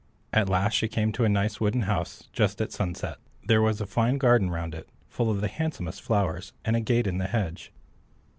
[0.33, 3.19] At last she came to a nice wooden house just at sunset.
[3.45, 7.05] There was a fine garden round it, full of the handsomest flowers, and a gate
[7.05, 7.71] in the hedge.